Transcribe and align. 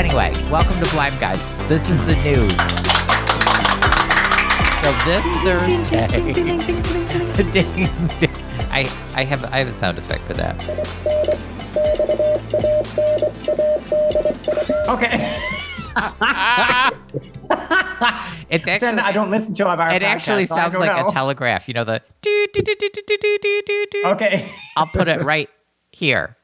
Anyway, 0.00 0.32
welcome 0.50 0.78
to 0.78 0.86
Blime 0.86 1.20
Guides. 1.20 1.42
This 1.68 1.90
is 1.90 1.98
the 2.06 2.16
news. 2.22 2.56
So 4.80 4.90
this 5.04 5.26
Thursday, 5.44 6.08
I 8.70 8.90
I 9.14 9.24
have 9.24 9.44
I 9.52 9.58
have 9.58 9.68
a 9.68 9.74
sound 9.74 9.98
effect 9.98 10.24
for 10.24 10.32
that. 10.32 10.56
Okay. 14.88 15.36
it's 18.48 18.66
actually. 18.66 18.78
Then 18.78 18.98
I 19.00 19.12
don't 19.12 19.30
listen 19.30 19.52
to 19.56 19.66
our 19.66 19.90
It 19.90 20.00
podcast, 20.00 20.02
actually 20.02 20.46
sounds 20.46 20.72
don't 20.72 20.80
like 20.80 20.96
know. 20.96 21.08
a 21.08 21.10
telegraph. 21.10 21.68
You 21.68 21.74
know 21.74 21.84
the. 21.84 22.00
Okay. 24.06 24.50
I'll 24.78 24.86
put 24.86 25.08
it 25.08 25.22
right 25.22 25.50
here. 25.92 26.38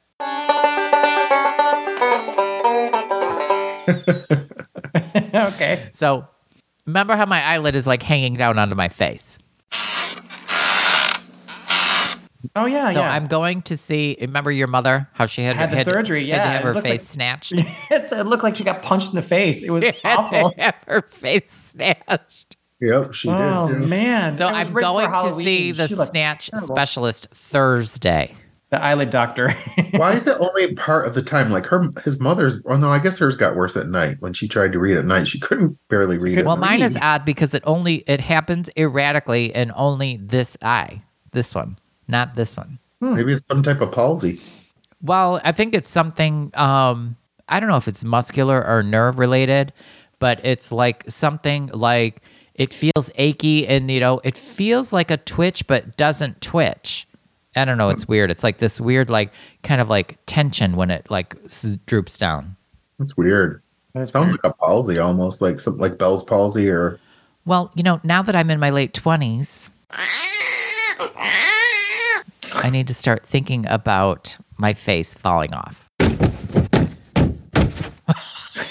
okay. 5.35 5.89
So 5.93 6.27
remember 6.87 7.17
how 7.17 7.27
my 7.27 7.43
eyelid 7.43 7.77
is 7.77 7.87
like 7.87 8.03
hanging 8.03 8.35
down 8.37 8.59
onto 8.59 8.75
my 8.75 8.89
face. 8.89 9.39
Oh 12.55 12.67
yeah, 12.67 12.93
So 12.93 13.01
yeah. 13.01 13.13
I'm 13.13 13.27
going 13.27 13.61
to 13.63 13.77
see. 13.77 14.17
Remember 14.21 14.51
your 14.53 14.69
mother? 14.69 15.09
How 15.15 15.27
she 15.27 15.43
had 15.43 15.57
Had 15.57 15.71
the 15.73 15.77
had, 15.77 15.85
surgery, 15.85 16.29
had 16.29 16.37
to 16.39 16.43
yeah, 16.45 16.51
have 16.53 16.61
it 16.61 16.65
her 16.65 16.75
looked 16.75 16.87
face 16.87 17.01
like- 17.03 17.09
snatched. 17.09 17.53
it's, 17.91 18.13
it 18.13 18.25
looked 18.27 18.45
like 18.45 18.57
she 18.57 18.65
got 18.65 18.83
punched 18.83 19.11
in 19.11 19.17
the 19.17 19.23
face. 19.23 19.63
It 19.63 19.71
was 19.71 19.83
Had 19.83 19.95
to 19.95 20.07
awful. 20.09 20.53
have 20.59 20.75
her 20.87 21.03
face 21.03 21.51
snatched. 21.53 22.57
Yep, 22.81 23.15
she 23.15 23.29
Oh 23.29 23.69
did. 23.69 23.83
yeah. 23.83 23.87
man. 23.89 24.37
So 24.37 24.47
I'm 24.47 24.73
going 24.73 25.11
to 25.11 25.35
see 25.43 25.73
the 25.73 25.89
snatch 25.89 26.51
terrible. 26.51 26.75
specialist 26.75 27.29
Thursday. 27.33 28.35
The 28.77 28.85
eyelid 28.85 29.09
doctor. 29.11 29.51
Why 29.93 30.13
is 30.13 30.27
it 30.27 30.37
only 30.39 30.75
part 30.75 31.07
of 31.09 31.15
the 31.15 31.23
time? 31.23 31.51
Like 31.51 31.65
her, 31.67 31.83
his 32.05 32.21
mother's. 32.21 32.61
Oh 32.67 32.77
no, 32.77 32.91
I 32.93 32.99
guess 32.99 33.19
hers 33.19 33.35
got 33.37 33.57
worse 33.57 33.75
at 33.77 33.87
night 33.87 34.17
when 34.21 34.35
she 34.35 34.47
tried 34.49 34.73
to 34.73 34.79
read 34.79 34.99
at 34.99 35.05
night. 35.07 35.27
She 35.29 35.41
couldn't 35.41 35.79
barely 35.89 36.19
read. 36.19 36.35
Could- 36.35 36.41
at 36.41 36.47
Well, 36.47 36.57
night. 36.59 36.79
mine 36.81 36.83
is 36.83 36.99
odd 37.01 37.25
because 37.25 37.55
it 37.55 37.63
only 37.67 38.05
it 38.07 38.21
happens 38.21 38.69
erratically 38.77 39.55
and 39.55 39.73
only 39.75 40.19
this 40.19 40.59
eye. 40.61 41.03
This 41.33 41.55
one, 41.55 41.79
not 42.07 42.35
this 42.35 42.55
one. 42.57 42.79
Maybe 43.01 43.33
it's 43.33 43.47
some 43.49 43.63
type 43.63 43.81
of 43.81 43.93
palsy. 43.93 44.41
Well, 45.01 45.41
I 45.45 45.53
think 45.53 45.75
it's 45.75 45.89
something 45.91 46.51
um 46.55 47.17
I 47.49 47.61
don't 47.61 47.71
know 47.71 47.77
if 47.77 47.89
it's 47.89 48.05
muscular 48.05 48.63
or 48.67 48.83
nerve 48.83 49.19
related, 49.19 49.73
but 50.19 50.45
it's 50.45 50.71
like 50.71 51.05
something 51.09 51.69
like 51.69 52.21
it 52.55 52.75
feels 52.75 53.11
achy 53.15 53.67
and 53.67 53.91
you 53.91 54.01
know, 54.01 54.21
it 54.25 54.37
feels 54.37 54.93
like 54.93 55.11
a 55.11 55.17
twitch 55.17 55.67
but 55.67 55.97
doesn't 55.97 56.43
twitch. 56.43 57.07
I 57.57 57.65
don't 57.65 57.79
know, 57.79 57.89
it's 57.89 58.07
weird. 58.07 58.31
It's 58.31 58.45
like 58.45 58.59
this 58.59 58.81
weird 58.81 59.09
like 59.11 59.33
kind 59.63 59.81
of 59.81 59.89
like 59.89 60.19
tension 60.27 60.77
when 60.77 60.91
it 60.91 61.11
like 61.11 61.35
s- 61.47 61.77
droops 61.87 62.19
down. 62.19 62.57
That's 62.99 63.17
weird. 63.17 63.63
It 63.95 64.07
Sounds 64.09 64.33
like 64.33 64.45
a 64.45 64.53
palsy, 64.53 64.99
almost 64.99 65.41
like 65.41 65.59
something 65.59 65.81
like 65.81 65.97
Bell's 65.97 66.23
palsy, 66.23 66.69
or 66.69 67.01
Well, 67.47 67.73
you 67.75 67.83
know, 67.83 67.99
now 68.05 68.21
that 68.23 68.37
I'm 68.37 68.51
in 68.51 68.61
my 68.61 68.69
late 68.69 68.93
20s, 68.93 69.71
I 72.55 72.69
need 72.71 72.89
to 72.89 72.95
start 72.95 73.25
thinking 73.25 73.65
about 73.69 74.37
my 74.59 74.75
face 74.75 75.15
falling 75.15 75.55
off. 75.55 75.89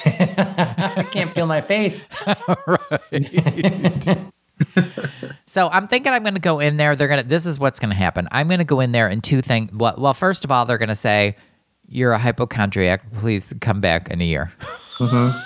I 0.07 1.07
can't 1.11 1.33
feel 1.33 1.47
my 1.47 1.61
face. 1.61 2.07
So 5.55 5.69
I'm 5.69 5.87
thinking 5.87 6.11
I'm 6.11 6.21
going 6.21 6.33
to 6.33 6.41
go 6.41 6.59
in 6.59 6.75
there. 6.75 6.97
They're 6.97 7.07
going 7.07 7.21
to. 7.21 7.25
This 7.25 7.45
is 7.45 7.57
what's 7.57 7.79
going 7.79 7.91
to 7.91 7.95
happen. 7.95 8.27
I'm 8.29 8.49
going 8.49 8.57
to 8.59 8.65
go 8.65 8.81
in 8.81 8.91
there 8.91 9.07
and 9.07 9.23
two 9.23 9.41
things. 9.41 9.71
Well, 9.71 9.95
well, 9.97 10.13
first 10.13 10.43
of 10.43 10.51
all, 10.51 10.65
they're 10.65 10.77
going 10.77 10.89
to 10.89 10.97
say, 10.97 11.37
"You're 11.87 12.11
a 12.11 12.17
hypochondriac. 12.17 13.13
Please 13.13 13.53
come 13.61 13.79
back 13.79 14.09
in 14.11 14.19
a 14.19 14.25
year." 14.25 14.51
that's 14.99 15.39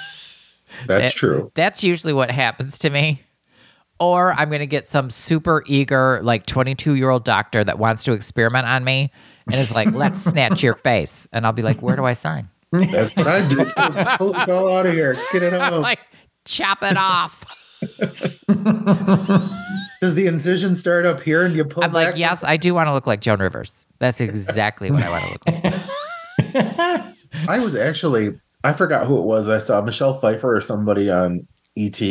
Eh, 0.87 1.11
true. 1.11 1.51
That's 1.53 1.83
usually 1.83 2.13
what 2.13 2.31
happens 2.31 2.79
to 2.79 2.89
me. 2.89 3.21
Or 3.99 4.33
I'm 4.33 4.49
going 4.49 4.61
to 4.61 4.65
get 4.65 4.87
some 4.87 5.11
super 5.11 5.63
eager, 5.67 6.21
like 6.23 6.47
22 6.47 6.95
year 6.95 7.11
old 7.11 7.23
doctor 7.23 7.63
that 7.63 7.77
wants 7.77 8.03
to 8.05 8.13
experiment 8.13 8.65
on 8.65 8.83
me 8.83 9.11
and 9.45 9.57
is 9.57 9.71
like, 9.71 9.91
"Let's 9.91 10.23
snatch 10.23 10.63
your 10.63 10.73
face," 10.73 11.27
and 11.31 11.45
I'll 11.45 11.53
be 11.53 11.61
like, 11.61 11.83
"Where 11.83 11.95
do 11.95 12.05
I 12.05 12.13
sign?" 12.13 12.49
That's 12.71 13.15
what 13.15 13.27
I 13.27 13.47
do. 13.47 13.63
Pull 14.17 14.33
it 14.33 14.49
all 14.49 14.75
out 14.75 14.87
of 14.87 14.93
here. 14.93 15.15
Get 15.31 15.43
it 15.43 15.53
out. 15.61 15.79
like, 15.81 15.99
chop 16.45 16.81
it 16.81 16.97
off. 16.97 17.45
Does 20.01 20.15
the 20.15 20.27
incision 20.27 20.75
start 20.75 21.05
up 21.05 21.21
here 21.21 21.43
and 21.43 21.55
you 21.55 21.65
pull 21.65 21.83
I'm 21.83 21.91
back? 21.91 22.11
like, 22.11 22.17
yes, 22.17 22.43
I 22.43 22.57
do 22.57 22.73
want 22.73 22.87
to 22.87 22.93
look 22.93 23.05
like 23.07 23.19
Joan 23.21 23.39
Rivers. 23.39 23.85
That's 23.99 24.21
exactly 24.21 24.91
what 24.91 25.03
I 25.03 25.09
want 25.09 25.23
to 25.25 25.31
look 25.31 25.43
like. 26.53 27.15
I 27.47 27.59
was 27.59 27.75
actually, 27.75 28.39
I 28.63 28.73
forgot 28.73 29.07
who 29.07 29.17
it 29.19 29.23
was. 29.25 29.49
I 29.49 29.57
saw 29.57 29.81
Michelle 29.81 30.19
Pfeiffer 30.19 30.55
or 30.55 30.61
somebody 30.61 31.09
on 31.09 31.45
ET. 31.77 32.01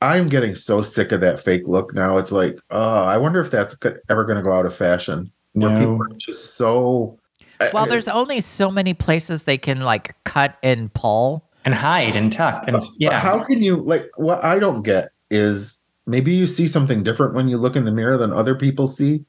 I'm 0.00 0.28
getting 0.28 0.54
so 0.54 0.82
sick 0.82 1.12
of 1.12 1.20
that 1.20 1.42
fake 1.42 1.62
look 1.66 1.94
now. 1.94 2.16
It's 2.16 2.32
like, 2.32 2.58
oh, 2.70 3.04
I 3.04 3.16
wonder 3.18 3.40
if 3.40 3.50
that's 3.50 3.76
ever 4.08 4.24
going 4.24 4.36
to 4.36 4.42
go 4.42 4.52
out 4.52 4.66
of 4.66 4.74
fashion. 4.74 5.30
Where 5.52 5.70
No. 5.70 5.78
people 5.78 6.02
are 6.02 6.16
just 6.18 6.56
so. 6.56 7.18
Well, 7.72 7.86
there's 7.86 8.08
only 8.08 8.40
so 8.40 8.70
many 8.70 8.92
places 8.94 9.44
they 9.44 9.56
can 9.58 9.80
like 9.82 10.14
cut 10.24 10.56
and 10.62 10.92
pull. 10.92 11.48
and 11.64 11.72
hide 11.74 12.16
and 12.16 12.30
tuck 12.32 12.64
and 12.66 12.74
But 12.76 12.84
yeah. 12.98 13.18
how 13.20 13.42
can 13.42 13.62
you 13.62 13.76
like? 13.76 14.10
What 14.16 14.44
I 14.44 14.58
don't 14.58 14.82
get 14.82 15.10
is 15.34 15.82
maybe 16.06 16.32
you 16.32 16.46
see 16.46 16.68
something 16.68 17.02
different 17.02 17.34
when 17.34 17.48
you 17.48 17.58
look 17.58 17.76
in 17.76 17.84
the 17.84 17.90
mirror 17.90 18.16
than 18.16 18.32
other 18.32 18.54
people 18.54 18.88
see. 18.88 19.24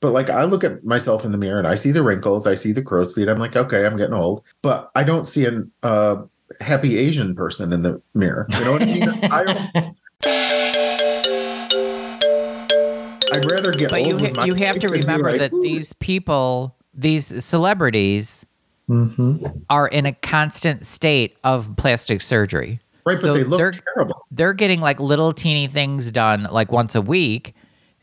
But 0.00 0.12
like 0.12 0.30
I 0.30 0.44
look 0.44 0.64
at 0.64 0.82
myself 0.82 1.24
in 1.24 1.32
the 1.32 1.38
mirror 1.38 1.58
and 1.58 1.68
I 1.68 1.74
see 1.74 1.92
the 1.92 2.02
wrinkles, 2.02 2.46
I 2.46 2.54
see 2.54 2.72
the 2.72 2.82
crow's 2.82 3.12
feet. 3.12 3.28
I'm 3.28 3.38
like, 3.38 3.54
okay, 3.54 3.84
I'm 3.84 3.98
getting 3.98 4.14
old, 4.14 4.42
but 4.62 4.90
I 4.94 5.04
don't 5.04 5.28
see 5.28 5.44
an 5.44 5.70
uh, 5.82 6.22
happy 6.60 6.96
Asian 6.96 7.34
person 7.34 7.72
in 7.72 7.82
the 7.82 8.00
mirror. 8.14 8.46
You 8.58 8.64
know 8.64 8.72
what 8.72 8.82
I 8.82 8.86
mean? 8.86 9.08
I 9.30 9.44
don't. 9.44 9.70
I'd 13.32 13.44
rather 13.44 13.72
get 13.72 13.90
But 13.90 14.00
old 14.00 14.08
you 14.08 14.16
with 14.16 14.30
ha- 14.30 14.36
my 14.36 14.44
you 14.46 14.54
have 14.54 14.78
to 14.80 14.88
remember 14.88 15.30
like, 15.30 15.38
that 15.38 15.52
"Ooh." 15.52 15.62
these 15.62 15.92
people, 15.94 16.74
these 16.94 17.44
celebrities, 17.44 18.46
hmm 18.88 19.36
are 19.68 19.86
in 19.86 20.04
a 20.04 20.12
constant 20.12 20.84
state 20.84 21.36
of 21.44 21.76
plastic 21.76 22.22
surgery. 22.22 22.80
Right, 23.06 23.14
but 23.16 23.20
so 23.20 23.34
they 23.34 23.44
look 23.44 23.58
they're- 23.58 23.74
terrible. 23.94 24.26
They're 24.30 24.52
getting 24.54 24.80
like 24.80 25.00
little 25.00 25.32
teeny 25.32 25.66
things 25.66 26.10
done 26.12 26.46
like 26.50 26.70
once 26.72 26.94
a 26.94 27.02
week. 27.02 27.54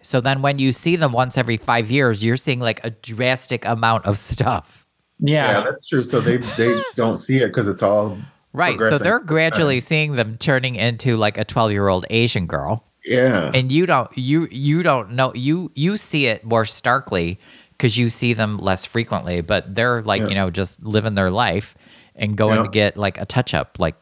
So 0.02 0.22
then 0.22 0.42
when 0.42 0.60
you 0.60 0.72
see 0.72 0.96
them 0.96 1.12
once 1.12 1.38
every 1.38 1.58
five 1.58 1.90
years, 1.92 2.24
you're 2.24 2.38
seeing 2.38 2.60
like 2.60 2.84
a 2.86 2.92
drastic 2.92 3.66
amount 3.66 4.06
of 4.06 4.18
stuff. 4.18 4.86
Yeah, 5.20 5.52
Yeah. 5.52 5.62
that's 5.62 5.88
true. 5.88 6.04
So 6.04 6.20
they 6.22 6.38
they 6.38 6.82
don't 6.96 7.18
see 7.18 7.38
it 7.38 7.48
because 7.48 7.68
it's 7.68 7.82
all 7.84 8.18
Right. 8.54 8.80
So 8.80 8.98
they're 8.98 9.20
gradually 9.20 9.80
seeing 9.80 10.14
them 10.16 10.38
turning 10.38 10.76
into 10.76 11.16
like 11.18 11.38
a 11.38 11.44
12 11.46 11.72
year 11.72 11.88
old 11.90 12.06
Asian 12.10 12.46
girl. 12.48 12.84
yeah. 13.06 13.52
and 13.54 13.72
you 13.72 13.86
don't 13.86 14.10
you 14.18 14.48
you 14.52 14.84
don't 14.84 15.12
know 15.12 15.32
you 15.34 15.72
you 15.76 15.96
see 15.98 16.26
it 16.26 16.44
more 16.44 16.66
starkly 16.66 17.40
because 17.72 17.98
you 17.98 18.10
see 18.10 18.34
them 18.34 18.58
less 18.58 18.86
frequently 18.86 19.40
but 19.42 19.74
they're 19.76 20.02
like 20.02 20.22
Yeah. 20.24 20.28
you 20.30 20.36
know 20.36 20.50
just 20.50 20.84
living 20.84 21.16
their 21.16 21.30
life 21.32 21.76
and 22.16 22.36
going 22.36 22.58
Yeah. 22.58 22.64
to 22.64 22.70
get 22.70 22.98
like 22.98 23.18
a 23.22 23.26
touch 23.26 23.54
up 23.54 23.78
like 23.80 23.96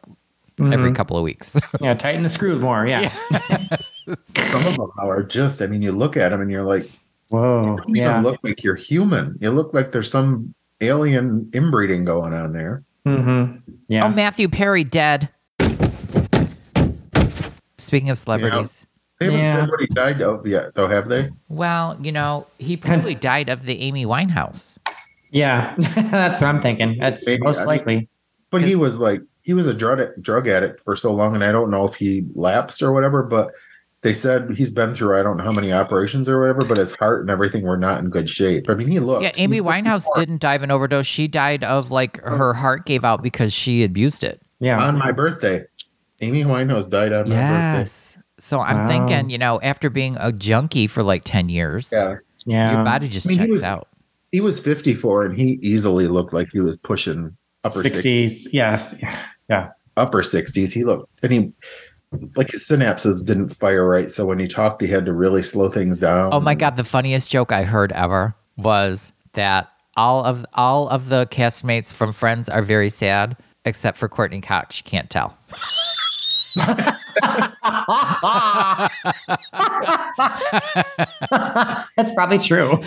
every 0.60 0.92
couple 0.92 1.16
of 1.16 1.22
weeks 1.22 1.56
Yeah. 1.80 1.94
Tighten 1.94 2.22
the 2.22 2.28
screw 2.28 2.58
more. 2.58 2.86
Yeah. 2.86 3.08
Some 4.50 4.66
of 4.66 4.76
them 4.76 4.90
are 4.98 5.22
just. 5.22 5.60
I 5.62 5.66
mean, 5.66 5.82
you 5.82 5.92
look 5.92 6.16
at 6.16 6.30
them 6.30 6.40
and 6.40 6.50
you're 6.50 6.64
like, 6.64 6.88
Whoa. 7.28 7.62
you 7.62 7.76
don't 7.76 7.94
Yeah. 7.96 8.10
even 8.12 8.22
look 8.22 8.38
like 8.42 8.62
you're 8.64 8.74
human. 8.76 9.36
You 9.40 9.50
look 9.50 9.74
like 9.74 9.90
there's 9.92 10.10
some 10.10 10.54
alien 10.80 11.50
inbreeding 11.52 12.04
going 12.04 12.32
on 12.32 12.52
there. 12.52 12.84
Mm-hmm. 13.06 13.58
Yeah. 13.88 14.04
oh 14.04 14.08
matthew 14.08 14.48
perry 14.48 14.82
dead 14.82 15.28
speaking 17.78 18.10
of 18.10 18.18
celebrities 18.18 18.86
They 19.20 19.26
haven't 19.26 19.40
Yeah. 19.40 19.54
said 19.54 19.68
what 19.70 19.80
he 19.80 19.86
died 19.86 20.20
of 20.22 20.46
yet, 20.46 20.74
though, 20.74 20.88
have 20.88 21.08
they? 21.08 21.30
well 21.48 21.96
you 22.02 22.10
know 22.12 22.46
he 22.58 22.76
probably 22.76 23.14
died 23.32 23.48
of 23.48 23.64
the 23.64 23.80
amy 23.80 24.04
winehouse 24.06 24.78
yeah. 25.32 25.74
That's 25.76 26.40
what 26.40 26.46
I'm 26.48 26.62
thinking. 26.62 26.98
That's 26.98 27.26
Maybe, 27.26 27.42
most 27.42 27.56
I 27.58 27.60
mean- 27.60 27.66
likely. 27.66 28.08
But 28.50 28.62
he 28.62 28.74
was 28.76 28.98
like, 28.98 29.20
he 29.46 29.54
was 29.54 29.68
a 29.68 29.72
drug 29.72 30.00
drug 30.20 30.48
addict 30.48 30.82
for 30.82 30.96
so 30.96 31.12
long, 31.12 31.36
and 31.36 31.44
I 31.44 31.52
don't 31.52 31.70
know 31.70 31.86
if 31.86 31.94
he 31.94 32.26
lapsed 32.34 32.82
or 32.82 32.92
whatever. 32.92 33.22
But 33.22 33.52
they 34.02 34.12
said 34.12 34.50
he's 34.56 34.72
been 34.72 34.92
through 34.92 35.16
I 35.18 35.22
don't 35.22 35.36
know 35.36 35.44
how 35.44 35.52
many 35.52 35.72
operations 35.72 36.28
or 36.28 36.40
whatever, 36.40 36.64
but 36.64 36.78
his 36.78 36.92
heart 36.92 37.20
and 37.20 37.30
everything 37.30 37.62
were 37.64 37.76
not 37.76 38.00
in 38.00 38.10
good 38.10 38.28
shape. 38.28 38.68
I 38.68 38.74
mean, 38.74 38.88
he 38.88 38.98
looked. 38.98 39.22
yeah 39.22 39.30
amy 39.36 39.60
winehouse 39.60 40.04
didn't 40.16 40.40
die 40.40 40.54
of 40.54 40.64
an 40.64 40.72
overdose 40.72 41.06
she 41.06 41.28
died 41.28 41.62
of 41.62 41.92
like 41.92 42.20
oh. 42.24 42.36
her 42.36 42.54
heart 42.54 42.86
gave 42.86 43.04
out 43.04 43.22
because 43.22 43.52
she 43.52 43.84
abused 43.84 44.24
it 44.24 44.42
Yeah. 44.58 44.82
on 44.82 44.98
my 44.98 45.12
birthday. 45.12 45.64
Amy 46.20 46.44
Winehouse 46.44 46.88
died 46.88 47.12
on 47.12 47.28
my 47.28 47.34
birthday. 47.34 47.78
Yes. 47.78 48.18
So 48.40 48.60
I'm 48.60 48.80
Wow. 48.80 48.88
thinking, 48.88 49.30
you 49.30 49.38
know, 49.38 49.60
after 49.62 49.90
being 49.90 50.16
a 50.18 50.32
junkie 50.32 50.86
for 50.88 51.02
like 51.02 51.22
10 51.24 51.48
years, 51.50 51.90
Yeah, 51.92 52.16
yeah. 52.46 52.72
your 52.72 52.84
body 52.84 53.06
just 53.08 53.26
I 53.26 53.30
mean, 53.30 53.38
he 53.38 53.44
checks 53.44 53.52
was- 53.52 53.62
out. 53.64 53.88
he 54.32 54.40
was 54.40 54.58
54, 54.58 55.24
and 55.26 55.38
he 55.38 55.58
easily 55.62 56.08
looked 56.08 56.32
like 56.32 56.48
he 56.52 56.60
was 56.60 56.76
pushing 56.76 57.36
upper 57.64 57.82
60s. 57.82 58.46
60s. 58.46 58.48
Yes. 58.52 58.94
Yeah. 59.48 59.70
upper 59.96 60.22
60s. 60.22 60.72
He 60.72 60.84
looked, 60.84 61.08
and 61.22 61.32
he, 61.32 61.52
like 62.36 62.50
his 62.50 62.66
synapses 62.66 63.24
didn't 63.24 63.50
fire 63.50 63.86
right. 63.88 64.10
So 64.12 64.26
when 64.26 64.38
he 64.38 64.46
talked, 64.48 64.80
he 64.82 64.88
had 64.88 65.04
to 65.06 65.12
really 65.12 65.42
slow 65.42 65.68
things 65.68 65.98
down. 65.98 66.30
Oh 66.32 66.40
my 66.40 66.54
God. 66.54 66.76
The 66.76 66.84
funniest 66.84 67.30
joke 67.30 67.52
I 67.52 67.62
heard 67.64 67.92
ever 67.92 68.34
was 68.56 69.12
that 69.34 69.70
all 69.96 70.24
of 70.24 70.44
all 70.54 70.88
of 70.88 71.08
the 71.08 71.26
castmates 71.26 71.92
from 71.92 72.12
Friends 72.12 72.48
are 72.48 72.62
very 72.62 72.88
sad. 72.88 73.36
except 73.64 73.96
for 73.98 74.08
Courteney 74.08 74.40
Cox. 74.40 74.80
Can't 74.82 75.10
tell. 75.10 75.36
That's 81.96 82.12
probably 82.14 82.38
true. 82.38 82.80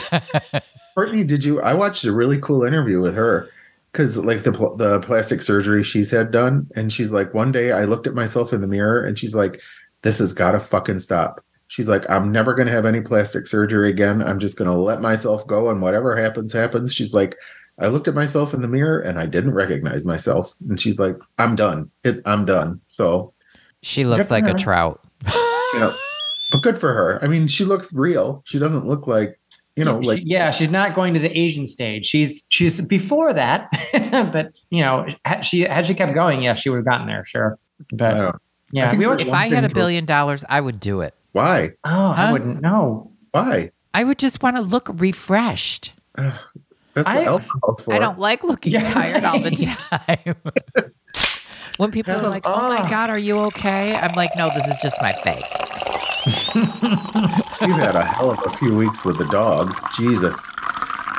Courtney, 0.95 1.23
did 1.23 1.43
you? 1.43 1.61
I 1.61 1.73
watched 1.73 2.03
a 2.05 2.11
really 2.11 2.39
cool 2.39 2.63
interview 2.63 3.01
with 3.01 3.15
her 3.15 3.49
because, 3.91 4.17
like, 4.17 4.43
the 4.43 4.51
pl- 4.51 4.75
the 4.75 4.99
plastic 5.01 5.41
surgery 5.41 5.83
she's 5.83 6.11
had 6.11 6.31
done, 6.31 6.67
and 6.75 6.91
she's 6.93 7.11
like, 7.11 7.33
one 7.33 7.51
day 7.51 7.71
I 7.71 7.85
looked 7.85 8.07
at 8.07 8.13
myself 8.13 8.53
in 8.53 8.61
the 8.61 8.67
mirror, 8.67 9.03
and 9.03 9.17
she's 9.17 9.33
like, 9.35 9.61
"This 10.03 10.19
has 10.19 10.33
got 10.33 10.51
to 10.51 10.59
fucking 10.59 10.99
stop." 10.99 11.43
She's 11.67 11.87
like, 11.87 12.09
"I'm 12.09 12.31
never 12.31 12.53
gonna 12.55 12.71
have 12.71 12.85
any 12.85 13.01
plastic 13.01 13.47
surgery 13.47 13.89
again. 13.89 14.21
I'm 14.23 14.39
just 14.39 14.57
gonna 14.57 14.77
let 14.77 15.01
myself 15.01 15.45
go, 15.47 15.69
and 15.69 15.81
whatever 15.81 16.15
happens, 16.15 16.51
happens." 16.53 16.93
She's 16.93 17.13
like, 17.13 17.35
"I 17.79 17.87
looked 17.87 18.07
at 18.07 18.15
myself 18.15 18.53
in 18.53 18.61
the 18.61 18.67
mirror, 18.67 18.99
and 18.99 19.19
I 19.19 19.25
didn't 19.25 19.53
recognize 19.55 20.03
myself." 20.05 20.53
And 20.67 20.79
she's 20.79 20.99
like, 20.99 21.17
"I'm 21.37 21.55
done. 21.55 21.89
It, 22.03 22.21
I'm 22.25 22.45
done." 22.45 22.81
So, 22.87 23.33
She 23.81 24.03
looks 24.05 24.27
for 24.27 24.33
like 24.33 24.47
a 24.47 24.53
trout. 24.53 24.99
you 25.73 25.79
know, 25.79 25.95
but 26.51 26.61
good 26.63 26.79
for 26.79 26.93
her. 26.93 27.23
I 27.23 27.27
mean, 27.27 27.47
she 27.47 27.65
looks 27.65 27.93
real. 27.93 28.41
She 28.45 28.57
doesn't 28.59 28.85
look 28.87 29.05
like, 29.07 29.39
you 29.79 29.85
know, 29.85 29.97
like 29.99 30.21
yeah, 30.25 30.51
she's 30.51 30.69
not 30.69 30.93
going 30.93 31.13
to 31.13 31.19
the 31.21 31.31
Asian 31.37 31.65
stage. 31.65 32.05
She's 32.05 32.45
she's 32.49 32.81
before 32.81 33.31
that, 33.33 33.69
but 34.33 34.59
you 34.69 34.81
know, 34.83 35.07
had 35.23 35.45
she 35.45 35.61
had 35.61 35.87
she 35.87 35.93
kept 35.95 36.13
going, 36.13 36.41
yeah, 36.41 36.53
she 36.53 36.69
would 36.69 36.75
have 36.77 36.85
gotten 36.85 37.07
there, 37.07 37.23
sure. 37.23 37.57
But 37.93 38.13
don't 38.15 38.35
yeah, 38.71 38.89
think 38.89 38.99
we 38.99 39.05
there's 39.05 39.21
If 39.21 39.31
I 39.31 39.47
had 39.47 39.63
a 39.63 39.67
thing 39.67 39.69
for- 39.69 39.75
billion 39.75 40.05
dollars, 40.05 40.43
I 40.49 40.59
would 40.59 40.81
do 40.81 40.99
it. 40.99 41.13
why, 41.31 41.71
oh, 41.85 42.11
I 42.11 42.31
wouldn't 42.33 42.61
know. 42.61 43.11
why? 43.31 43.71
I 43.93 44.03
would 44.03 44.19
just 44.19 44.43
want 44.43 44.57
to 44.57 44.61
look 44.61 44.89
refreshed. 44.93 45.93
That's 46.15 46.35
what 46.95 47.07
I- 47.07 47.23
alcohol's 47.23 47.79
for. 47.79 47.93
I 47.93 47.99
don't 47.99 48.19
like 48.19 48.43
looking 48.43 48.73
Yeah, 48.73 48.83
tired 48.83 49.23
all 49.23 49.39
the 49.39 49.51
time. 49.89 50.35
when 51.77 51.91
people 51.91 52.13
are 52.15 52.29
like, 52.29 52.43
"Oh 52.45 52.67
my 52.67 52.81
ah. 52.81 52.87
god, 52.89 53.09
are 53.09 53.17
you 53.17 53.39
okay?" 53.43 53.95
I'm 53.95 54.13
like, 54.15 54.31
"No, 54.35 54.49
this 54.53 54.67
is 54.67 54.75
just 54.83 55.01
my 55.01 55.13
face." 55.13 55.98
We've 57.61 57.75
had 57.75 57.95
a 57.95 58.05
hell 58.05 58.31
of 58.31 58.39
a 58.45 58.49
few 58.57 58.75
weeks 58.75 59.03
with 59.05 59.17
the 59.17 59.27
dogs. 59.27 59.77
Jesus. 59.97 60.35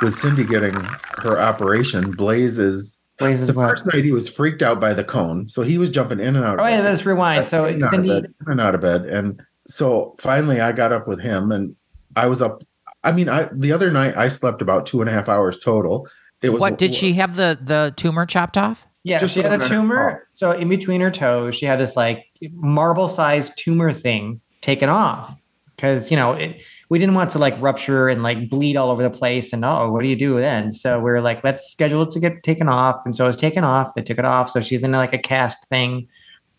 With 0.01 0.15
Cindy 0.15 0.43
getting 0.43 0.73
her 1.19 1.39
operation, 1.39 2.11
Blaze 2.11 2.57
is 2.57 2.97
Blaze 3.19 3.41
is 3.41 3.47
the 3.47 3.53
what? 3.53 3.69
first 3.69 3.85
night 3.93 4.03
he 4.03 4.11
was 4.11 4.27
freaked 4.27 4.61
out 4.63 4.79
by 4.79 4.93
the 4.93 5.03
cone. 5.03 5.47
So 5.47 5.61
he 5.61 5.77
was 5.77 5.89
jumping 5.91 6.19
in 6.19 6.35
and 6.35 6.43
out 6.43 6.55
of 6.55 6.59
Oh 6.61 6.67
yeah, 6.67 6.77
bed. 6.81 6.85
let's 6.89 7.05
rewind. 7.05 7.47
So 7.47 7.65
in 7.65 7.75
and 7.75 7.83
out 7.83 7.87
of 7.87 7.91
Cindy, 7.91 8.09
bed, 8.09 8.25
in 8.25 8.51
and 8.51 8.61
out 8.61 8.73
of 8.75 8.81
bed. 8.81 9.05
And 9.05 9.41
so 9.67 10.15
finally 10.19 10.59
I 10.59 10.71
got 10.71 10.91
up 10.91 11.07
with 11.07 11.21
him 11.21 11.51
and 11.51 11.75
I 12.15 12.25
was 12.25 12.41
up. 12.41 12.63
I 13.03 13.11
mean, 13.11 13.29
I 13.29 13.47
the 13.53 13.71
other 13.71 13.91
night 13.91 14.17
I 14.17 14.27
slept 14.27 14.61
about 14.61 14.85
two 14.87 15.01
and 15.01 15.09
a 15.09 15.13
half 15.13 15.29
hours 15.29 15.59
total. 15.59 16.07
It 16.41 16.49
was 16.49 16.59
What 16.59 16.79
did 16.79 16.95
she 16.95 17.13
have 17.13 17.35
the 17.35 17.59
the 17.61 17.93
tumor 17.95 18.25
chopped 18.25 18.57
off? 18.57 18.87
yeah, 19.03 19.19
Just 19.19 19.35
she 19.35 19.41
had 19.43 19.61
a 19.61 19.67
tumor. 19.67 20.19
Oh. 20.23 20.25
So 20.31 20.51
in 20.51 20.67
between 20.67 20.99
her 21.01 21.11
toes, 21.11 21.55
she 21.55 21.67
had 21.67 21.79
this 21.79 21.95
like 21.95 22.25
marble-sized 22.53 23.53
tumor 23.55 23.93
thing 23.93 24.41
taken 24.61 24.89
off 24.89 25.35
because 25.75 26.11
you 26.11 26.17
know 26.17 26.33
it, 26.33 26.61
we 26.89 26.99
didn't 26.99 27.15
want 27.15 27.31
to 27.31 27.39
like 27.39 27.59
rupture 27.61 28.09
and 28.09 28.21
like 28.21 28.49
bleed 28.49 28.75
all 28.75 28.91
over 28.91 29.01
the 29.01 29.09
place. 29.09 29.53
And 29.53 29.63
oh, 29.63 29.89
what 29.89 30.03
do 30.03 30.09
you 30.09 30.15
do 30.15 30.39
then? 30.39 30.71
So 30.71 30.99
we 30.99 31.09
are 31.09 31.21
like, 31.21 31.43
let's 31.43 31.71
schedule 31.71 32.03
it 32.03 32.11
to 32.11 32.19
get 32.19 32.43
taken 32.43 32.67
off. 32.67 33.01
And 33.05 33.15
so 33.15 33.23
it 33.23 33.27
was 33.27 33.37
taken 33.37 33.63
off. 33.63 33.93
They 33.95 34.01
took 34.01 34.19
it 34.19 34.25
off. 34.25 34.49
So 34.49 34.59
she's 34.61 34.83
in 34.83 34.91
like 34.91 35.13
a 35.13 35.17
cast 35.17 35.57
thing, 35.69 36.07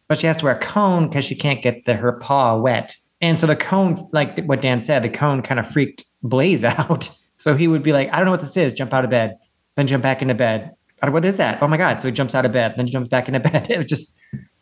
but 0.09 0.19
she 0.19 0.27
has 0.27 0.39
to 0.39 0.47
wear 0.47 0.57
a 0.57 0.59
cone 0.59 1.09
because 1.09 1.27
she 1.27 1.35
can't 1.35 1.63
get 1.63 1.85
the 1.85 1.95
her 1.95 2.13
paw 2.13 2.57
wet. 2.57 2.97
And 3.21 3.39
so 3.39 3.47
the 3.47 3.55
cone, 3.55 4.09
like 4.13 4.43
what 4.47 4.63
Dan 4.63 4.81
said, 4.81 5.03
the 5.03 5.11
cone 5.11 5.43
kind 5.43 5.61
of 5.61 5.71
freaked 5.71 6.05
Blaze 6.23 6.65
out. 6.65 7.11
So 7.37 7.55
he 7.55 7.69
would 7.69 7.83
be 7.83 7.93
like, 7.93 8.09
I 8.13 8.17
don't 8.17 8.25
know 8.25 8.31
what 8.31 8.41
this 8.41 8.57
is. 8.57 8.73
Jump 8.73 8.95
out 8.95 9.05
of 9.05 9.11
bed, 9.11 9.37
then 9.77 9.87
jump 9.87 10.03
back 10.03 10.23
into 10.23 10.35
bed. 10.35 10.73
What 11.07 11.25
is 11.25 11.37
that? 11.37 11.61
Oh 11.61 11.67
my 11.67 11.77
god! 11.77 12.01
So 12.01 12.07
he 12.07 12.13
jumps 12.13 12.35
out 12.35 12.47
of 12.47 12.53
bed, 12.53 12.75
then 12.77 12.87
jumps 12.87 13.09
back 13.09 13.27
into 13.27 13.41
bed. 13.51 13.69
It 13.69 13.79
was 13.79 13.87
just 13.87 14.17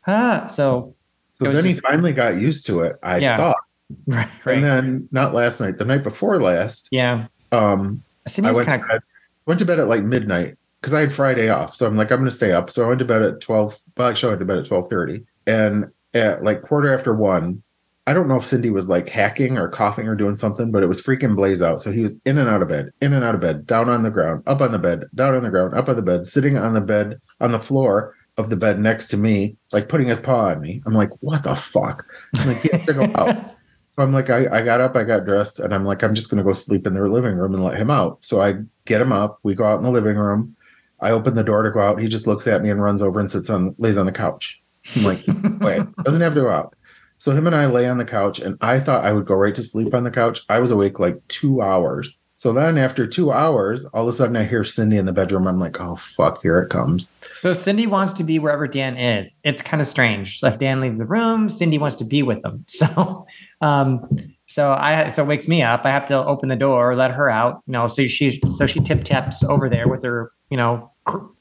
ah. 0.07 0.47
So 0.47 0.97
So 1.31 1.51
then 1.51 1.65
he 1.65 1.75
finally 1.75 2.13
got 2.13 2.37
used 2.37 2.67
to 2.67 2.81
it, 2.81 2.97
I 3.03 3.19
Yeah. 3.19 3.37
thought. 3.37 3.57
right, 4.07 4.29
right. 4.45 4.57
And 4.57 4.65
then 4.65 5.09
not 5.11 5.35
last 5.35 5.61
night, 5.61 5.79
the 5.79 5.85
night 5.85 6.03
before 6.03 6.41
last, 6.41 6.89
yeah. 6.91 7.27
um, 7.53 8.03
I 8.39 8.53
went 8.53 8.57
to, 8.59 8.65
kind 8.65 8.83
of 8.83 8.89
bed, 8.89 9.01
went 9.47 9.61
to 9.61 9.67
bed 9.67 9.81
at 9.81 9.89
like 9.89 10.03
midnight 10.03 10.57
because 10.81 10.95
I 10.95 11.01
had 11.01 11.13
Friday 11.13 11.49
off. 11.49 11.75
So 11.75 11.87
I'm 11.87 11.97
like, 11.97 12.11
I'm 12.11 12.19
going 12.19 12.31
to 12.31 12.37
stay 12.37 12.53
up. 12.53 12.71
So 12.71 12.85
I 12.85 12.89
went 12.89 13.01
to 13.01 13.05
bed 13.05 13.23
at 13.23 13.41
12. 13.41 13.79
Well, 13.97 14.09
actually, 14.09 14.29
I 14.29 14.31
went 14.33 14.39
to 14.41 14.45
bed 14.45 14.59
at 14.59 14.67
12:30, 14.67 15.25
and 15.47 15.87
at 16.15 16.45
like 16.45 16.63
quarter 16.63 16.93
after 16.95 17.15
one, 17.15 17.63
I 18.07 18.13
don't 18.13 18.29
know 18.29 18.37
if 18.37 18.47
Cindy 18.47 18.71
was 18.71 18.89
like 18.89 19.09
hacking 19.09 19.59
or 19.59 19.69
coughing 19.69 20.09
or 20.09 20.15
doing 20.15 20.37
something, 20.37 20.73
but 20.73 20.83
it 20.83 20.87
was 20.87 21.01
freaking 21.01 21.37
blaze 21.37 21.63
out. 21.63 21.83
So 21.83 21.91
he 21.93 22.01
was 22.03 22.15
in 22.25 22.39
and 22.39 22.49
out 22.49 22.63
of 22.63 22.69
bed, 22.69 22.91
in 23.01 23.13
and 23.13 23.25
out 23.25 23.35
of 23.35 23.41
bed, 23.41 23.67
down 23.67 23.89
on 23.89 24.03
the 24.03 24.11
ground, 24.11 24.43
up 24.47 24.61
on 24.61 24.73
the 24.73 24.79
bed, 24.79 25.05
down 25.15 25.35
on 25.35 25.43
the 25.43 25.51
ground, 25.51 25.75
up 25.75 25.89
on 25.89 25.97
the 25.97 26.03
bed, 26.03 26.27
sitting 26.27 26.57
on 26.57 26.75
the 26.75 26.81
bed 26.81 27.21
on 27.41 27.53
the 27.53 27.59
floor 27.59 28.15
of 28.41 28.51
the 28.51 28.57
bed 28.57 28.81
next 28.81 29.09
to 29.09 29.17
me, 29.17 29.57
like 29.73 29.89
putting 29.89 30.09
his 30.09 30.19
paw 30.19 30.49
on 30.49 30.61
me. 30.61 30.83
I'm 30.87 30.95
like, 30.95 31.11
what 31.21 31.45
the 31.45 31.55
fuck? 31.55 32.07
I'm 32.37 32.49
like, 32.49 32.63
he 32.63 32.71
has 32.73 32.85
to 32.87 32.95
go 32.95 33.11
out. 33.15 33.37
So 33.91 34.05
I'm 34.05 34.13
like, 34.13 34.31
I, 34.31 34.47
I 34.59 34.63
got 34.63 34.81
up, 34.81 34.95
I 34.95 35.03
got 35.03 35.25
dressed, 35.25 35.59
and 35.59 35.75
I'm 35.75 35.85
like, 35.85 36.05
I'm 36.05 36.15
just 36.15 36.31
gonna 36.31 36.45
go 36.45 36.53
sleep 36.53 36.87
in 36.87 36.95
the 36.95 37.03
living 37.09 37.35
room 37.35 37.55
and 37.55 37.65
let 37.65 37.77
him 37.77 37.91
out. 37.91 38.25
So 38.25 38.41
I 38.41 38.55
get 38.85 39.01
him 39.01 39.11
up, 39.11 39.41
we 39.43 39.57
go 39.57 39.65
out 39.65 39.79
in 39.79 39.83
the 39.83 39.91
living 39.91 40.17
room. 40.17 40.55
I 41.01 41.11
open 41.11 41.35
the 41.35 41.43
door 41.43 41.65
to 41.65 41.73
go 41.73 41.81
out. 41.81 42.01
He 42.01 42.07
just 42.07 42.25
looks 42.25 42.47
at 42.47 42.63
me 42.63 42.71
and 42.71 42.81
runs 42.81 43.03
over 43.03 43.19
and 43.19 43.29
sits 43.29 43.51
on 43.51 43.75
lays 43.79 43.99
on 43.99 44.07
the 44.07 44.13
couch. 44.13 44.63
I'm 44.95 45.03
like, 45.03 45.25
wait, 45.61 45.83
doesn't 46.05 46.21
have 46.21 46.35
to 46.35 46.41
go 46.43 46.51
out. 46.51 46.77
So 47.19 47.33
him 47.33 47.49
and 47.49 47.57
I 47.57 47.67
lay 47.67 47.89
on 47.89 47.99
the 47.99 48.05
couch, 48.05 48.39
and 48.39 48.57
I 48.61 48.79
thought 48.79 49.05
I 49.05 49.13
would 49.13 49.27
go 49.27 49.35
right 49.35 49.57
to 49.57 49.63
sleep 49.65 49.93
on 49.93 50.05
the 50.05 50.11
couch. 50.13 50.43
I 50.49 50.61
was 50.61 50.71
awake 50.71 51.01
like 51.01 51.21
two 51.27 51.61
hours. 51.61 52.17
So 52.41 52.55
then 52.55 52.79
after 52.79 53.07
two 53.07 53.33
hours, 53.33 53.85
all 53.93 54.05
of 54.05 54.09
a 54.09 54.13
sudden 54.15 54.35
I 54.35 54.45
hear 54.45 54.65
Cindy 54.65 54.97
in 54.97 55.05
the 55.05 55.13
bedroom. 55.13 55.47
I'm 55.47 55.61
like, 55.61 55.79
oh 55.79 55.95
fuck, 55.95 56.41
here 56.41 56.59
it 56.59 56.71
comes. 56.71 57.11
So 57.37 57.53
Cindy 57.53 57.87
wants 57.87 58.15
to 58.15 58.25
be 58.25 58.39
wherever 58.39 58.67
Dan 58.67 58.97
is. 58.97 59.39
It's 59.45 59.61
kind 59.61 59.83
of 59.83 59.87
strange. 59.87 60.41
If 60.43 60.59
Dan 60.59 60.81
leaves 60.81 61.01
the 61.01 61.05
room, 61.05 61.51
Cindy 61.51 61.77
wants 61.77 61.97
to 61.97 62.05
be 62.05 62.23
with 62.23 62.43
him. 62.43 62.65
So, 62.71 63.27
um, 63.61 64.09
so 64.47 64.73
I 64.73 65.09
so 65.09 65.23
it 65.23 65.27
wakes 65.27 65.49
me 65.49 65.61
up. 65.61 65.83
I 65.85 65.91
have 65.91 66.07
to 66.07 66.25
open 66.25 66.49
the 66.49 66.57
door, 66.57 66.97
let 66.97 67.11
her 67.11 67.29
out. 67.29 67.63
You 67.67 67.73
know, 67.73 67.89
so 67.89 68.07
she 68.07 68.41
so 68.55 68.67
she 68.67 68.81
tip 68.81 69.05
taps 69.05 69.43
over 69.43 69.69
there 69.69 69.87
with 69.87 70.03
her, 70.03 70.33
you 70.49 70.57
know, 70.57 70.91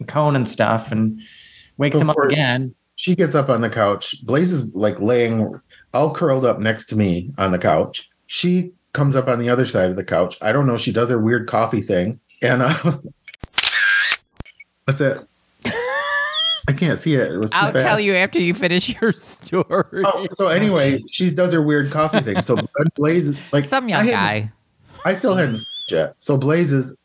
cone 0.07 0.35
and 0.35 0.49
stuff, 0.49 0.91
and 0.91 1.17
wakes 1.77 1.95
him 1.95 2.09
up 2.09 2.17
again. 2.17 2.75
She 2.97 3.15
gets 3.15 3.35
up 3.35 3.47
on 3.47 3.61
the 3.61 3.69
couch. 3.69 4.21
Blaze 4.25 4.51
is 4.51 4.67
like 4.73 4.99
laying 4.99 5.49
all 5.93 6.13
curled 6.13 6.43
up 6.43 6.59
next 6.59 6.87
to 6.87 6.97
me 6.97 7.31
on 7.37 7.53
the 7.53 7.57
couch. 7.57 8.09
She 8.27 8.73
comes 8.93 9.15
up 9.15 9.27
on 9.27 9.39
the 9.39 9.49
other 9.49 9.65
side 9.65 9.89
of 9.89 9.95
the 9.95 10.03
couch. 10.03 10.37
I 10.41 10.51
don't 10.51 10.65
know. 10.67 10.77
She 10.77 10.91
does 10.91 11.09
her 11.09 11.19
weird 11.19 11.47
coffee 11.47 11.81
thing. 11.81 12.19
And 12.41 12.61
uh, 12.61 12.73
that's 14.85 15.01
it. 15.01 15.25
I 16.67 16.71
can't 16.73 16.99
see 16.99 17.15
it. 17.15 17.31
It 17.31 17.37
was 17.37 17.49
I'll 17.51 17.73
tell 17.73 17.99
you 17.99 18.13
after 18.13 18.39
you 18.39 18.53
finish 18.53 18.89
your 19.01 19.11
story. 19.11 20.03
Oh, 20.05 20.27
so 20.31 20.47
anyway, 20.47 20.99
she 21.11 21.31
does 21.31 21.51
her 21.53 21.61
weird 21.61 21.91
coffee 21.91 22.19
thing. 22.21 22.41
So 22.43 22.57
Blaze 22.95 23.29
is 23.29 23.37
like 23.51 23.63
Some 23.63 23.85
I 23.85 23.89
young 23.89 24.05
hadn't- 24.05 24.13
guy. 24.13 24.51
I 25.05 25.13
still 25.13 25.33
hadn't 25.35 25.59
yet. 25.89 26.15
So 26.19 26.37
Blaze 26.37 26.71
is 26.73 26.95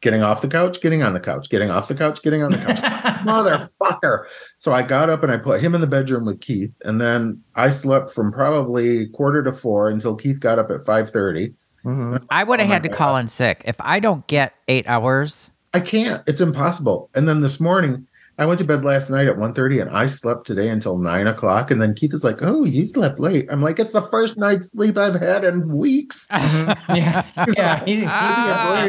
getting 0.00 0.22
off 0.22 0.40
the 0.42 0.48
couch, 0.48 0.80
getting 0.80 1.02
on 1.02 1.12
the 1.12 1.20
couch, 1.20 1.48
getting 1.50 1.70
off 1.70 1.88
the 1.88 1.94
couch, 1.94 2.22
getting 2.22 2.42
on 2.42 2.52
the 2.52 2.58
couch. 2.58 2.78
Motherfucker. 3.26 4.24
So 4.58 4.72
I 4.72 4.82
got 4.82 5.10
up 5.10 5.22
and 5.22 5.30
I 5.30 5.36
put 5.36 5.62
him 5.62 5.74
in 5.74 5.80
the 5.80 5.86
bedroom 5.86 6.24
with 6.24 6.40
Keith. 6.40 6.72
And 6.84 7.00
then 7.00 7.42
I 7.54 7.70
slept 7.70 8.10
from 8.10 8.32
probably 8.32 9.08
quarter 9.08 9.42
to 9.42 9.52
four 9.52 9.88
until 9.90 10.14
Keith 10.16 10.40
got 10.40 10.58
up 10.58 10.70
at 10.70 10.84
5:30. 10.84 11.54
Mhm. 11.84 12.24
I 12.30 12.44
would 12.44 12.60
have 12.60 12.68
Oh 12.68 12.72
had 12.72 12.82
to 12.82 12.88
God. 12.88 12.98
call 12.98 13.16
in 13.16 13.28
sick 13.28 13.62
if 13.64 13.76
I 13.80 14.00
don't 14.00 14.26
get 14.26 14.54
eight 14.68 14.86
hours. 14.88 15.50
I 15.72 15.80
can't. 15.80 16.22
It's 16.26 16.40
impossible. 16.40 17.08
And 17.14 17.28
then 17.28 17.40
this 17.40 17.60
morning, 17.60 18.06
I 18.38 18.46
went 18.46 18.58
to 18.60 18.64
bed 18.64 18.84
last 18.84 19.10
night 19.10 19.28
at 19.28 19.36
1.30 19.36 19.80
and 19.82 19.90
I 19.90 20.06
slept 20.06 20.46
today 20.46 20.68
until 20.68 20.96
nine 20.98 21.26
o'clock. 21.26 21.70
And 21.70 21.80
then 21.80 21.94
Keith 21.94 22.14
is 22.14 22.24
like, 22.24 22.38
Oh, 22.42 22.64
you 22.64 22.86
slept 22.86 23.20
late. 23.20 23.46
I'm 23.50 23.60
like, 23.62 23.78
it's 23.78 23.92
the 23.92 24.02
first 24.02 24.36
night's 24.38 24.72
sleep 24.72 24.96
I've 24.98 25.20
had 25.20 25.44
in 25.44 25.72
weeks. 25.74 26.26
yeah, 26.32 27.24
yeah. 27.56 27.84
He, 27.84 27.96
he, 28.00 28.04
Ah. 28.08 28.88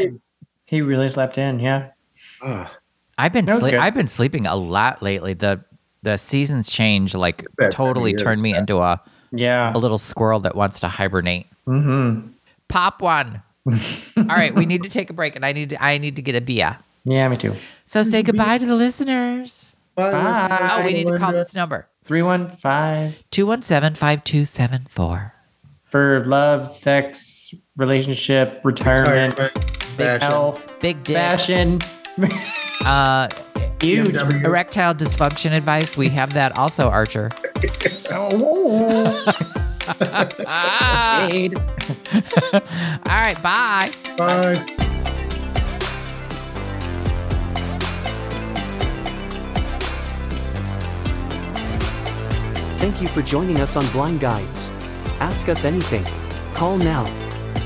He 0.72 0.82
really 0.82 1.10
slept 1.10 1.38
in. 1.38 1.60
Yeah. 1.60 1.90
Ah, 2.42 2.72
I've 3.18 3.34
been 3.34 3.46
That 3.46 3.54
was 3.56 3.62
sleep- 3.62 3.72
good. 3.74 3.80
I've 3.82 3.94
been 3.94 4.08
sleeping 4.08 4.48
a 4.48 4.56
lot 4.56 5.04
lately. 5.04 5.34
The 5.36 5.64
the 6.02 6.18
seasons 6.18 6.68
change 6.70 7.14
like 7.14 7.44
that 7.60 7.66
time 7.66 7.68
of 7.68 7.74
totally 7.76 8.14
turned 8.16 8.42
me 8.42 8.56
into 8.56 8.78
a, 8.80 9.00
Yeah. 9.32 9.72
a 9.76 9.78
little 9.78 10.00
squirrel 10.00 10.40
that 10.40 10.56
wants 10.56 10.80
to 10.80 10.88
hibernate. 10.88 11.46
Mm-hmm. 11.68 12.30
Pop 12.70 13.02
one. 13.04 13.44
All 13.70 13.76
right, 14.26 14.56
we 14.56 14.66
need 14.66 14.82
to 14.84 14.90
take 14.90 15.10
a 15.12 15.14
break 15.14 15.36
and 15.36 15.46
I 15.46 15.52
need 15.52 15.70
to 15.72 15.84
I 15.84 15.98
need 16.00 16.16
to 16.16 16.22
get 16.24 16.34
a 16.36 16.42
beer. 16.42 16.78
Yeah, 17.04 17.28
me 17.28 17.36
too. 17.38 17.54
So 17.86 18.02
say 18.04 18.24
goodbye 18.24 18.58
to 18.60 18.66
the 18.66 18.76
listeners. 18.76 19.76
bye, 19.96 20.12
Bye. 20.12 20.70
Oh, 20.72 20.84
we 20.86 20.94
need 20.94 21.06
to 21.08 21.18
call 21.20 21.34
this 21.34 21.54
number. 21.54 21.88
315 22.06 23.14
217-5274. 23.32 25.32
for 25.86 26.26
love, 26.26 26.68
sex, 26.68 27.54
relationship, 27.78 28.62
retirement, 28.64 29.38
Retirement, 29.38 29.71
big 29.98 30.08
fashion. 30.08 30.30
health, 30.30 30.72
Big 30.82 31.04
dick. 31.04 31.16
fashion. 31.16 31.80
Uh 32.86 33.28
Huge. 33.80 34.10
BMW. 34.10 34.44
erectile 34.44 34.94
dysfunction 34.96 35.56
advice. 35.56 35.96
We 35.98 36.10
have 36.10 36.34
that 36.34 36.58
also, 36.58 36.90
Archer. 36.90 37.30
Oh. 38.12 39.24
Ah. 40.48 41.28
Shade. 41.32 41.58
All 41.58 42.62
right, 43.08 43.42
bye. 43.42 43.92
Bye. 44.18 44.66
Thank 52.80 53.02
you 53.02 53.08
for 53.08 53.22
joining 53.22 53.60
us 53.62 53.76
on 53.76 53.86
Blime 53.92 54.18
Guides. 54.18 54.70
Ask 55.20 55.50
us 55.50 55.66
anything. 55.66 56.04
Call 56.56 56.78
now. 56.78 57.06